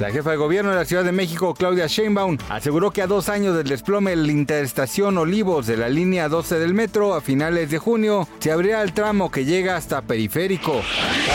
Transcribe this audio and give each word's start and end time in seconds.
La 0.00 0.12
jefa 0.12 0.30
de 0.30 0.36
gobierno 0.36 0.70
de 0.70 0.76
la 0.76 0.84
Ciudad 0.84 1.02
de 1.02 1.10
México, 1.10 1.54
Claudia 1.54 1.88
Sheinbaum, 1.88 2.38
aseguró 2.48 2.92
que 2.92 3.02
a 3.02 3.08
dos 3.08 3.28
años 3.28 3.56
del 3.56 3.66
desplome 3.66 4.10
de 4.10 4.16
la 4.16 4.30
interestación 4.30 5.18
Olivos 5.18 5.66
de 5.66 5.76
la 5.76 5.88
línea 5.88 6.28
12 6.28 6.60
del 6.60 6.72
metro, 6.72 7.14
a 7.14 7.20
finales 7.20 7.70
de 7.70 7.78
junio, 7.78 8.28
se 8.38 8.52
abrirá 8.52 8.82
el 8.82 8.92
tramo 8.92 9.32
que 9.32 9.44
llega 9.44 9.76
hasta 9.76 10.02
Periférico. 10.02 10.82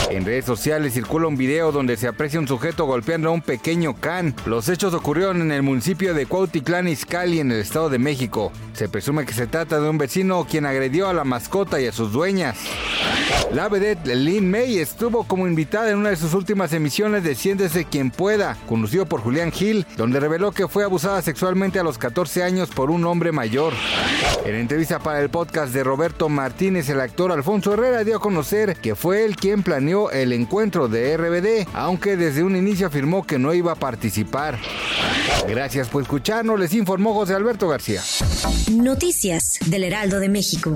En 0.10 0.24
redes 0.24 0.46
sociales 0.46 0.94
circula 0.94 1.28
un 1.28 1.36
video 1.36 1.74
donde 1.74 1.98
se 1.98 2.08
aprecia 2.08 2.40
un 2.40 2.48
sujeto 2.48 2.86
golpeando 2.86 3.28
a 3.28 3.34
un 3.34 3.42
pequeño 3.42 4.00
can. 4.00 4.34
Los 4.46 4.70
hechos 4.70 4.94
ocurrieron 4.94 5.42
en 5.42 5.52
el 5.52 5.62
municipio 5.62 6.14
de 6.14 6.26
Cuautitlán 6.26 6.88
Izcalli, 6.88 7.42
en 7.42 7.52
el 7.52 7.60
Estado 7.60 7.90
de 7.90 8.00
México. 8.00 8.54
Se 8.72 8.88
presume 8.88 9.26
que 9.26 9.34
se 9.34 9.48
trata 9.48 9.82
de 9.82 9.90
un 9.90 9.98
vecino 9.98 10.48
quien 10.50 10.66
agredió 10.66 11.10
a 11.10 11.14
la 11.14 11.26
mascota 11.26 11.82
y 11.82 11.88
a 11.88 11.92
sus 11.92 12.14
dueñas. 12.14 12.58
La 13.54 13.70
vedette 13.70 14.16
Lynn 14.16 14.50
May 14.50 14.80
estuvo 14.80 15.26
como 15.26 15.48
invitada 15.48 15.90
en 15.92 15.98
una 15.98 16.10
de 16.10 16.16
sus 16.16 16.34
últimas 16.34 16.74
emisiones 16.74 17.24
de 17.24 17.36
Siéntese 17.36 17.86
quien 17.86 18.10
pueda, 18.10 18.58
conducido 18.68 19.06
por 19.06 19.22
Julián 19.22 19.52
Gil, 19.52 19.86
donde 19.96 20.20
reveló 20.20 20.52
que 20.52 20.68
fue 20.68 20.84
abusada 20.84 21.22
sexualmente 21.22 21.80
a 21.80 21.84
los 21.84 21.98
14 21.98 22.44
años 22.44 22.70
por 22.70 22.90
un 22.90 23.06
hombre 23.06 23.32
mayor. 23.32 23.74
En 24.46 24.56
entrevista 24.56 25.00
para 25.00 25.22
el 25.22 25.30
podcast 25.30 25.74
de 25.74 25.84
Roberto 25.84 26.30
Martínez, 26.30 26.90
el 26.90 27.00
actor 27.00 27.32
Alfonso 27.32 27.74
Herrera 27.74 28.04
dio 28.04 28.18
a 28.18 28.22
conocer 28.22 28.76
que 28.78 28.96
fue 28.96 29.26
él 29.26 29.36
quien 29.36 29.64
planeó 29.64 30.10
el 30.12 30.34
encuentro 30.34 30.88
de 30.88 31.16
RBD, 31.16 31.68
aunque 31.74 32.18
desde 32.18 32.44
un 32.44 32.56
inicio 32.56 32.88
afirmó 32.88 33.26
que 33.26 33.40
no 33.40 33.54
iba 33.54 33.74
a 33.74 33.76
participar. 33.76 34.58
Gracias 35.48 35.90
por 35.90 36.02
escucharnos, 36.02 36.60
les 36.60 36.74
informó 36.74 37.14
José 37.14 37.36
Alberto 37.36 37.68
García. 37.68 38.02
Noticias 38.72 39.60
del 39.66 39.84
Heraldo 39.84 40.20
de 40.20 40.30
México. 40.30 40.76